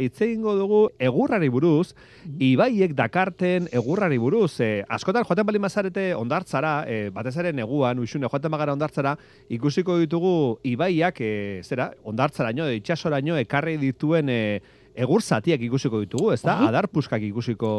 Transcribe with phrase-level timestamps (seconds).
[0.00, 1.92] hitz egingo dugu egurrari buruz,
[2.40, 4.52] ibaiek dakarten egurrari buruz.
[4.64, 9.16] E, askotan joaten bali mazarete ondartzara, e, batez ere neguan, uixune joaten magara ondartzara,
[9.52, 10.34] ikusiko ditugu
[10.72, 11.32] ibaiak, e,
[11.64, 14.40] zera, ondartzaraino, itxasoraino, ekarri dituen e,
[14.94, 16.56] egur zatiak ikusiko ditugu, ez da?
[16.58, 16.68] Bai.
[16.70, 17.70] Adar puskak ikusiko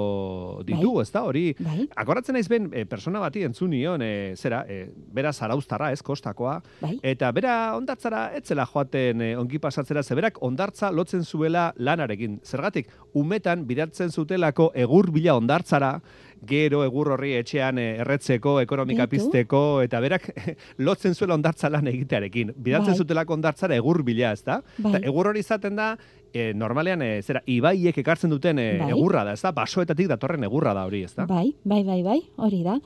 [0.67, 1.23] ditugu, ez da?
[1.27, 1.85] Hori, Bai.
[2.03, 6.97] akoratzen naiz ben, e, persona bati entzunion, e, zera, e, bera zarauztarra, ez, kostakoa, Bai.
[7.13, 12.39] eta bera ondartzara etzela joaten e, ongi pasatzera, ze berak ondartza lotzen zuela lanarekin.
[12.43, 15.99] Zergatik, umetan bidaltzen zutelako egur bila ondartzara,
[16.47, 20.29] gero egur horri etxean e, erretzeko, ekonomika pizteko, eta berak
[20.87, 22.53] lotzen zuela ondartza lan egitearekin.
[22.57, 22.97] Bidaltzen Bai.
[23.03, 24.61] zutelako ondartzara egur bila, ez da?
[24.77, 24.95] Bai.
[24.97, 25.91] Eta egur hori izaten da,
[26.33, 28.89] e, normalean, e, zera, ibaiek ekartzen duten e, Bai.
[28.95, 29.51] egurra da, ez da?
[29.55, 31.25] Basoetatik datorren egurra da hori, ez da?
[31.29, 32.79] Bai, bai, bai, bai, hori da.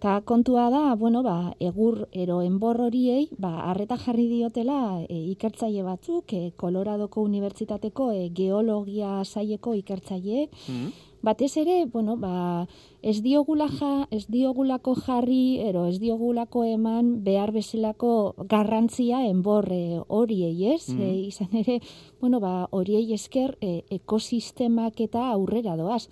[0.00, 5.82] Ta kontua da, bueno, ba, egur ero enbor horiei, ba, arreta jarri diotela e, ikertzaile
[5.84, 10.92] batzuk, e, Coloradoko Unibertsitateko e, geologia saieko ikertzaileek, Mm.
[11.22, 12.66] Batez ere, bueno, ba,
[13.02, 20.00] ez diogula ja, ez diogulako jarri, ero ez diogulako eman behar bezalako garrantzia enbor e,
[20.08, 20.88] horiei, ez?
[20.88, 21.00] Mhm.
[21.00, 21.80] E, izan ere,
[22.20, 26.06] bueno, ba, horiei esker e, ekosistemak eta aurrera doaz.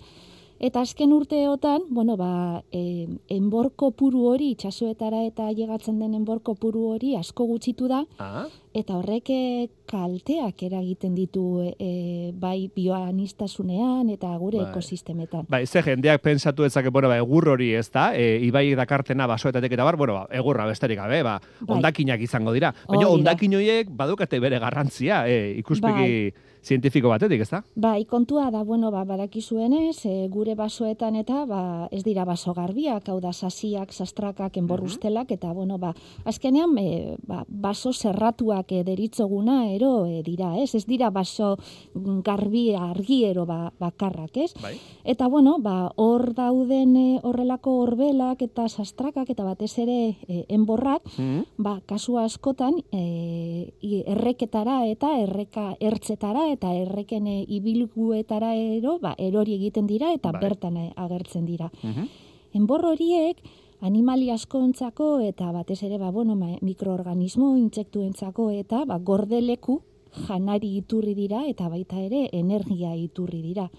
[0.59, 6.89] Eta azken urteotan, bueno, ba, e, enbor kopuru hori, itxasoetara eta llegatzen den enbor kopuru
[6.91, 8.43] hori asko gutxitu da, Ah,
[8.75, 14.67] eta horrek e, kalteak eragiten ditu e, bai bioanistasunean eta gure Bai.
[14.69, 15.47] ekosistemetan.
[15.49, 19.71] Bai, ze jendeak pensatu ezake, bueno, ba, egur hori ez da, e, ibai dakartena basoetatik
[19.71, 21.77] eta bar, bueno, ba, egurra besterik gabe, ba, Bai.
[21.77, 22.73] ondakinak izango dira.
[22.87, 26.33] Baina ondakin horiek badukate bere garrantzia, e, ikuspegi
[26.65, 27.61] zientifiko batetik, ez da?
[27.75, 33.07] Bai, kontua da, bueno, ba, badakizuenez, e, gure basoetan eta ba, ez dira baso garbiak,
[33.09, 35.93] hau da sasiak, sastrakak, enborrustelak, eta, bueno, ba,
[36.25, 40.73] azkenean, e, ba, baso zerratuak e, deritzoguna ero e, dira, ez?
[40.75, 41.55] Ez dira baso
[41.93, 44.51] mm, garbi argi ero ba, bakarrak, ez?
[44.61, 44.75] Bai.
[45.03, 51.07] Eta, bueno, ba, hor dauden e, horrelako horbelak eta sastrakak eta batez ere e, enborrak,
[51.19, 53.71] Mm ba, kasu askotan e,
[54.11, 60.41] erreketara eta erreka ertzetara eta erreken e, ibilguetara ero, ba, erori egiten dira eta Bai.
[60.41, 61.71] bertan e, agertzen dira.
[61.71, 62.07] -hmm.
[62.53, 63.37] Enbor horiek
[63.81, 69.81] animali askontzako eta batez ere ba, bueno, mikroorganismo intsektuentzako eta ba, gordeleku
[70.27, 73.69] janari iturri dira eta baita ere energia iturri dira.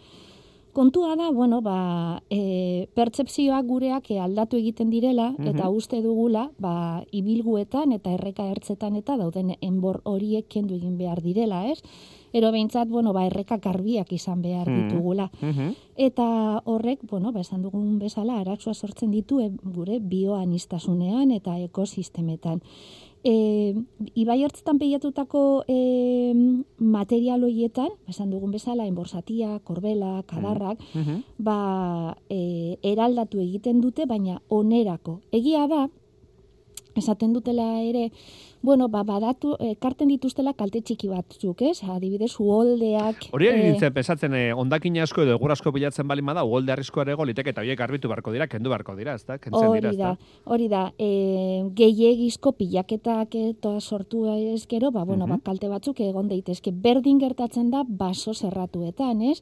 [0.72, 7.02] Kontua da, bueno, ba, e, pertsepzioak gureak e, aldatu egiten direla eta uste dugula, ba,
[7.10, 11.82] ibilguetan eta erreka ertzetan eta dauden enbor horiek kendu egin behar direla, ez?
[12.32, 14.88] Ero behintzat, bueno, ba, erreka garbiak izan behar Mhm.
[14.88, 15.30] ditugula.
[15.96, 22.62] Eta horrek, bueno, ba, esan dugun bezala, arazoa sortzen ditu e, gure bioanistasunean eta ekosistemetan.
[23.22, 23.74] E,
[24.14, 26.32] ibai ertzetan peiatutako e,
[26.78, 30.78] material horietan, ba, esan dugun bezala, enborsatia, korbela, kadarrak,
[31.38, 35.20] ba, e, eraldatu egiten dute, baina onerako.
[35.32, 35.88] Egia da,
[36.96, 38.10] esaten dutela ere,
[38.62, 41.80] bueno, ba, badatu, ekarten dituztela kalte txiki batzuk, ez?
[41.82, 43.30] Adibidez, uholdeak...
[43.32, 47.06] Hori eh, nintzen, pesatzen, eh, ondakin asko edo egur asko bilatzen balin bada, ugolde arriskoa
[47.06, 49.38] ere liteke eta horiek garbitu barko dira, kendu barko dira, ez da?
[49.38, 50.42] Kentzen dira, Hori ez da, da?
[50.52, 55.30] hori da, e, gehiegizko pilaketak eta sortu ez gero, ba, bueno, Mhm.
[55.38, 56.70] ba, kalte batzuk egon daitezke.
[56.72, 59.40] Berdin gertatzen da baso zerratuetan, ez?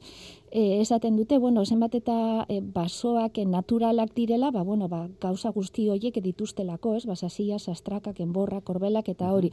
[0.50, 5.50] E, esaten dute, bueno, zenbat eta e, basoak e, naturalak direla, ba, bueno, ba, gauza
[5.52, 7.04] guzti horiek dituztelako, ez?
[7.06, 9.52] Basasia, sastrakak, enborrak, korbelak eta hori.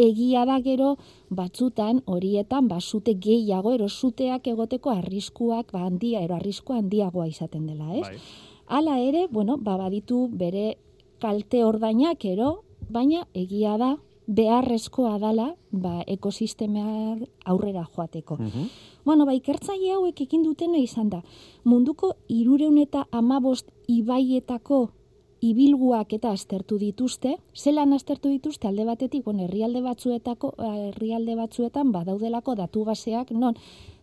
[0.00, 0.94] Egia da gero
[1.28, 7.90] batzutan horietan basute gehiago ero zuteak egoteko arriskuak ba handia ero arriskua handiagoa izaten dela,
[7.96, 8.06] ez?
[8.06, 8.16] Bai.
[8.66, 10.78] Hala ere, bueno, ba, baditu bere
[11.20, 13.96] kalte ordainak ero, baina egia da
[14.30, 18.36] beharrezkoa dala ba, ekosistema aurrera joateko.
[18.36, 18.70] Mhm.
[19.04, 21.22] Bueno, ba, ikertzaile hauek ekin dutena izan da.
[21.64, 24.88] Munduko irureun eta amabost ibaietako
[25.40, 32.54] ibilguak eta aztertu dituzte, zelan aztertu dituzte alde batetik, bueno, herrialde batzuetako, herrialde batzuetan badaudelako
[32.58, 33.56] datu baseak, non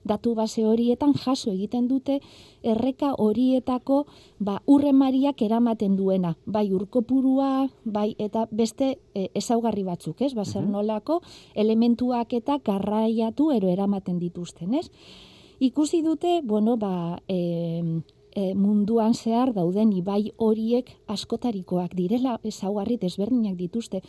[0.07, 2.19] datu base horietan jaso egiten dute
[2.63, 4.05] erreka horietako
[4.39, 10.33] ba, urremariak eramaten duena, bai urkopurua, bai eta beste e, ezaugarri batzuk, ez?
[10.33, 11.21] Ba, zer nolako
[11.55, 14.87] elementuak eta garraiatu ero eramaten dituzten, ez?
[15.59, 18.01] Ikusi dute, bueno, ba, e,
[18.37, 24.03] e, munduan zehar dauden ibai horiek askotarikoak direla, ezaugarri desberdinak dituzte.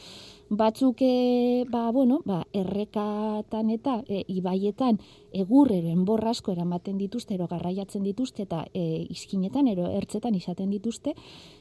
[0.51, 5.01] Batzuk, e, ba, bueno, ba, errekatan eta e, ibaietan
[5.33, 11.17] egurreren borrasko eramaten dituzte, ero garraiatzen dituzte, eta e, izkinetan, ero ertzetan izaten dituzte,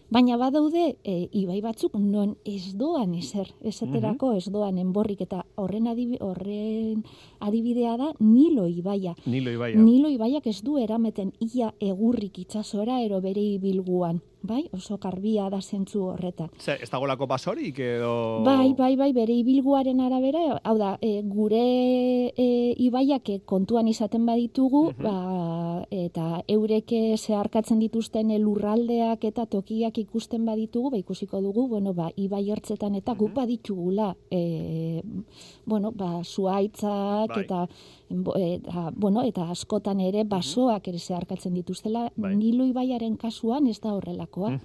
[0.10, 5.90] Baina badaude e, ibai batzuk non ez doan ezer, esaterako ez doan enborrik eta horren,
[6.24, 7.04] horren
[7.44, 9.18] adibidea da Nilo ibaia.
[9.26, 9.76] Nilo ibaia.
[9.76, 15.60] Nilo ibaiak ez du erameten ia egurrik itsasora ero bere ibilguan bai, oso karbia da
[15.62, 16.50] zentzu horretan.
[16.60, 18.44] Ze, ez dagolako basorik edo...
[18.46, 21.64] Bai, bai, bai, bere ibilguaren arabera, hau da, e, gure
[22.30, 22.48] e,
[22.88, 25.18] ibaiak kontuan izaten baditugu, uh ba,
[25.94, 32.50] eta eureke zeharkatzen dituzten lurraldeak eta tokiak ikusten baditugu, ba, ikusiko dugu, bueno, ba, ibai
[32.52, 33.20] ertzetan eta uh -huh.
[33.20, 35.02] guk baditugula, e,
[35.66, 37.44] bueno, ba, zuaitzak bai.
[37.44, 37.68] eta
[38.10, 42.36] eta, bueno, eta askotan ere basoak ere zeharkatzen dituztela, bai.
[42.36, 44.56] Nilo ibaiaren kasuan ez da horrelakoa.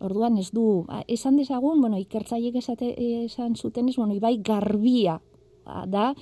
[0.00, 2.92] Orduan ez du, ba, esan dezagun, bueno, ikertzaiek esate,
[3.24, 5.18] esan zuten ez, bueno, ibai garbia
[5.90, 6.14] da,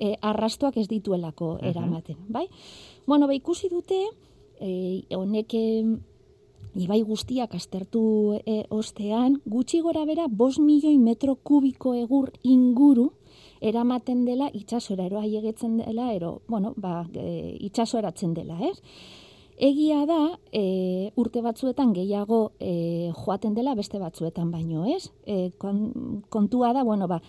[0.00, 2.46] e, arrastuak ez dituelako eramaten, bai?
[3.06, 4.00] Bueno, ba, ikusi dute,
[4.60, 5.54] e, honek
[6.74, 13.12] ibai guztiak astertu e, ostean, gutxi gora bera, bos milioi metro kubiko egur inguru,
[13.64, 18.78] eramaten dela itsasora ero haiegetzen dela ero bueno ba e, itsasoratzen dela ez
[19.56, 25.12] Egia da, e, urte batzuetan gehiago e, joaten dela beste batzuetan baino, ez?
[25.30, 25.52] E,
[26.34, 27.20] kontua da, bueno, ba,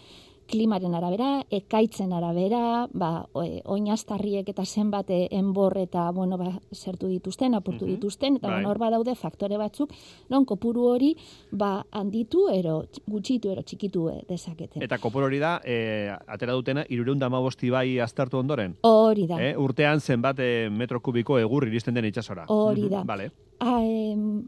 [0.49, 7.87] klimaren arabera, ekaitzen arabera, ba, oinaztarriek eta zenbat enbor eta, bueno, ba, zertu dituzten, apurtu
[7.89, 8.57] dituzten, eta, bai.
[8.57, 9.93] bueno, hor badaude faktore batzuk,
[10.29, 11.13] non, kopuru hori,
[11.51, 12.77] ba, handitu, ero,
[13.07, 14.83] gutxitu, ero, txikitu e, dezaketen.
[14.85, 18.77] Eta kopuru hori da, e, atera dutena, irureun damabosti bai aztertu ondoren?
[18.85, 19.41] Hori da.
[19.41, 22.47] E, urtean zenbat e, metro kubiko egur iristen den itxasora?
[22.53, 23.03] Hori da.
[23.05, 23.31] Vale.
[23.59, 23.79] A,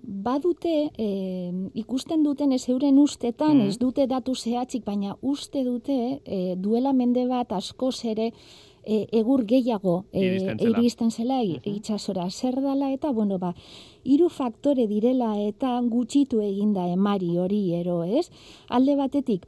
[0.04, 1.10] badute, e,
[1.80, 7.24] ikusten duten ez euren ustetan, ez dute datu zehatzik, baina uste dute e, duela mende
[7.30, 8.34] bat askoz ere
[8.88, 10.24] e, egur gehiago e,
[10.70, 12.30] iristen zela itxasora.
[12.30, 13.54] Zer dala eta, bueno, ba,
[14.04, 18.28] hiru faktore direla eta gutxitu eginda emari hori ero, ez?
[18.68, 19.48] Alde batetik,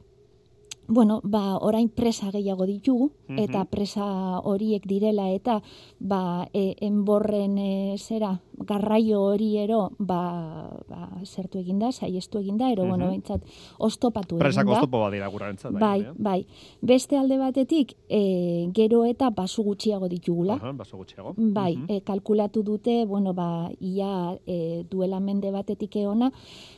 [0.90, 4.04] bueno, ba, orain presa gehiago ditugu, eta presa
[4.42, 5.60] horiek direla, eta
[6.00, 8.32] ba, e, enborren e, zera,
[8.66, 13.44] garraio hori ero, ba, ba, zertu eginda, saiestu eginda, ero, bueno, bintzat,
[13.78, 14.48] ostopatu eginda.
[14.48, 16.40] Presak ostopo badira guraren bai, bai, bai.
[16.82, 20.58] Beste alde batetik, e, gero eta basu gutxiago ditugula.
[20.58, 21.34] Aha, basu gutxiago.
[21.36, 26.32] Bai, e, kalkulatu dute, bueno, ba, ia e, duela mende batetik eona,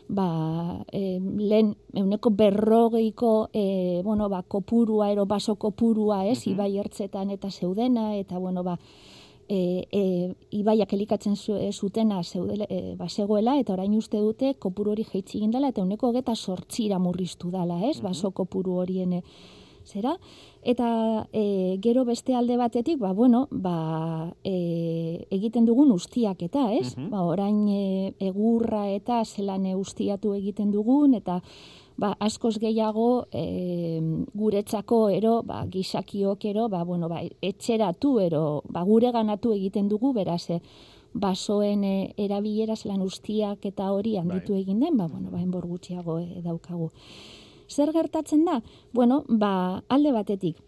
[0.08, 6.78] ba, e, lehen, euneko berrogeiko, e, bueno, ba, kopurua, ero baso kopurua, ez, mm ibai
[6.78, 8.78] ertzetan eta zeudena, eta, bueno, ba,
[9.49, 14.54] e, e, ibaiak elikatzen zu, e, zutena zeudele, e, ba, zegoela, eta orain uste dute
[14.58, 19.12] kopuru hori jeitzi gindala, eta euneko geta sortzira murriztu dala, ez, mm baso kopuru horien
[19.12, 19.22] e,
[19.87, 20.17] zera,
[20.62, 26.94] eta e, gero beste alde batetik, ba, bueno, ba, e, egiten dugun ustiak eta, ez?
[26.96, 31.40] Ba, orain e, egurra eta zelane ustiatu egiten dugun, eta
[31.96, 34.00] ba, askoz gehiago e,
[34.34, 40.12] guretzako ero, ba, gizakiok ero, ba, bueno, ba, etxeratu ero, ba, gure ganatu egiten dugu,
[40.17, 40.61] beraz, e,
[41.12, 44.62] basoen e, erabilera zelan ustiak eta hori handitu bai.
[44.62, 46.90] egin den, ba, bueno, ba, enbor gutxiago e, daukagu.
[47.72, 48.60] Zer gertatzen da?
[48.92, 50.60] Bueno, ba, alde batetik,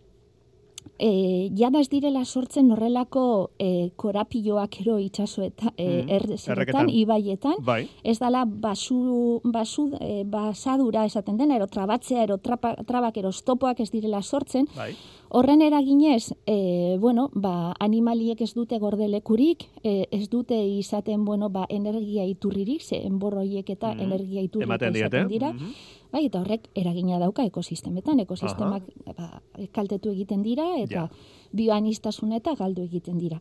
[0.99, 3.25] e, jada ez direla sortzen horrelako
[3.59, 7.89] e, korapioak ero itxaso eta e, mm, ibaietan, bai.
[8.03, 13.81] ez dala basu, basu, e, basadura esaten dena, ero trabatzea, ero trapa, trabak, ero stopoak
[13.81, 14.95] ez direla sortzen, bai.
[15.35, 21.65] Horren eraginez, e, bueno, ba, animaliek ez dute gordelekurik, e, ez dute izaten, bueno, ba,
[21.69, 24.05] energia iturririk, ze enborroiek eta mm -hmm.
[24.05, 25.53] energia iturririk izaten dira.
[25.53, 25.75] Mm -hmm.
[26.13, 28.83] Bai, eta horrek eragina dauka ekosistemetan, ekosistemak
[29.17, 29.43] ba,
[29.73, 31.11] kaltetu egiten dira, eta ja.
[31.51, 33.41] bioanistasuna eta galdu egiten dira.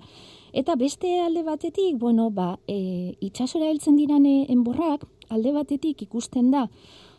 [0.51, 6.69] Eta beste alde batetik, bueno, ba, e, itxasora heltzen dirane enborrak, alde batetik ikusten da,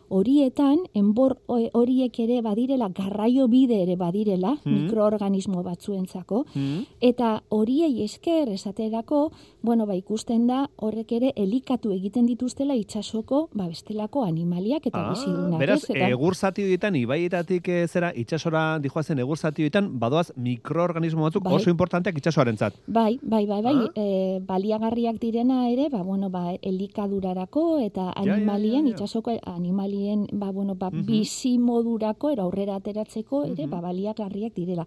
[0.09, 4.73] horietan, enbor horiek ere badirela, garraio bide ere badirela, mm.
[4.73, 6.81] mikroorganismo batzuentzako, mm.
[7.01, 9.31] eta horiei esker esaterako,
[9.65, 15.13] bueno, ba, ikusten da, horrek ere elikatu egiten dituztela itxasoko, ba, bestelako animaliak eta ah,
[15.13, 15.59] bizidunak.
[15.61, 16.09] Beraz, eta...
[16.09, 21.55] egur zati horietan, ibaietatik eh, zera, itxasora dijoazen egur zati horietan, badoaz mikroorganismo batzuk bai.
[21.57, 22.77] oso importanteak itxasoaren zat.
[22.85, 23.91] Bai, bai, bai, bai, ah.
[23.95, 29.94] e, baliagarriak direna ere, ba, bueno, ba, elikadurarako eta animalien, ja, itxasoko animalien
[30.31, 34.85] ba, bueno, ba, bizi modurako, era aurrera ateratzeko, ere, ba, baliagarriak direla.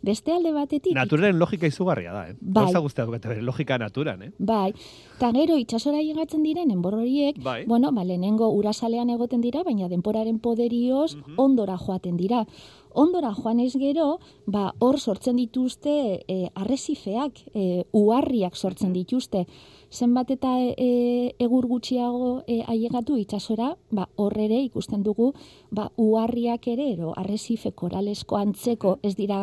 [0.00, 0.94] Beste alde batetik...
[0.94, 2.34] Naturaren logika izugarria da, eh?
[2.40, 2.68] Bai.
[2.68, 4.30] Gauza guztiak logika naturan, eh?
[4.38, 4.68] Bai,
[5.16, 7.64] eta gero itxasora llegatzen diren enbor horiek, Bai.
[7.66, 11.34] bueno, ba, lehenengo urasalean egoten dira, baina denporaren poderioz Mhm.
[11.36, 12.46] ondora joaten dira.
[12.94, 19.46] Ondora joan ez gero, ba, hor sortzen dituzte e, arrezifeak, e, uharriak sortzen dituzte.
[19.90, 25.30] Zenbat eta e, egur gutxiago e, ailegatu itsasora, ba, hor ere ikusten dugu,
[25.72, 29.38] ba, uharriak ere, ero, arrezife koralesko antzeko, ez dira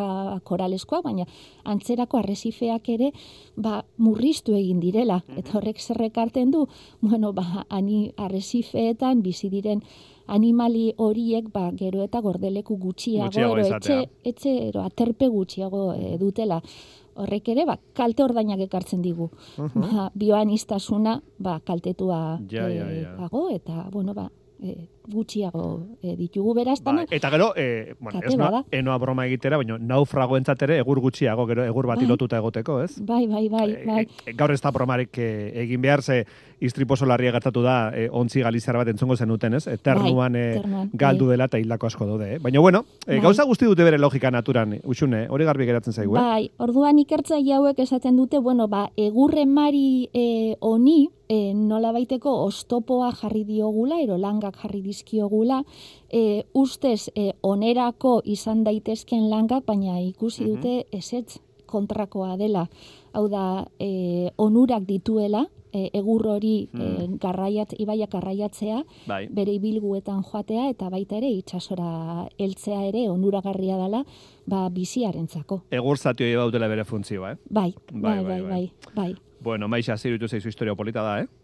[0.45, 1.25] koraleskoa, baina
[1.65, 3.11] antzerako arrezifeak ere,
[3.57, 5.23] ba, murriztu egin direla.
[5.35, 6.67] Eta horrek zerrekarten du,
[7.01, 9.81] bueno, ba, ani arrezifeetan bizi diren
[10.27, 16.17] animali horiek ba, gero eta gordeleku gutxiago, Gutxiago ero, etxe, etxe ero, aterpe gutxiago e,
[16.21, 16.61] dutela.
[17.15, 19.29] Horrek ere, ba, kalte ordainak ekartzen digu.
[19.57, 23.15] Ba, bioanistasuna, ba, kaltetua Ja, ja, eh, ja.
[23.22, 24.29] dago, eta, bueno, ba,
[24.60, 29.57] e, gutxiago e, ditugu beraz, dana, eta gero, eh, bueno, ez noa, enoa broma egitera,
[29.57, 32.09] baina naufragoentzat ere egur gutxiago, gero egur bati Bai.
[32.09, 33.00] lotuta egoteko, ez?
[33.01, 34.07] bai, bai, bai, Eh, bai.
[34.25, 36.25] eh, gaur ez da bromarik eh, egin behar, ze
[36.59, 39.67] istriposo larria gertatu da, eh, ontzi galiziar bat entzongo zenuten, ez?
[39.67, 41.33] Eternuan, Bai, eternuan, galdu bai.
[41.33, 42.39] dela eta hildako asko daude, eh?
[42.39, 43.19] Baina, bueno, Bai.
[43.19, 46.21] gauza guzti dute bere logika naturan, usune, hori garbi geratzen zaigu, eh?
[46.21, 52.31] Bai, orduan ikertzaile hauek esaten dute, bueno, ba, egurren mari e, oni, e, nola baiteko
[52.45, 55.63] ostopoa jarri diogula, ero langak jarri dizkiogula,
[56.09, 62.67] e, ustez e, onerako izan daitezken langak, baina ikusi dute esetz kontrakoa dela.
[63.15, 69.25] Hau da, e, onurak dituela, e, egur hori e, garraiat, ibaiak garraiatzea, Bai.
[69.31, 74.03] bere ibilguetan joatea eta baita ere itsasora heltzea ere onuragarria dela
[74.47, 75.65] ba biziarentzako.
[75.75, 77.37] Egur zatio bautela bere funtzioa, eh?
[77.49, 79.13] Bai, Bai, bai, bai, bai, bai, bai.
[79.45, 81.27] Bueno, maixa, zirutu zaizu historia polita da, eh?